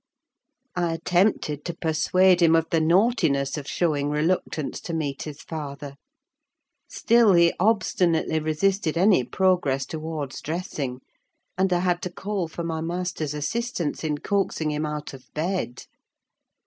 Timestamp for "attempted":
0.95-1.63